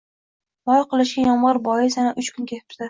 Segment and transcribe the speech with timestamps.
[0.71, 2.79] Loy qilishga yomg'ir bois yana uch kun ketibdi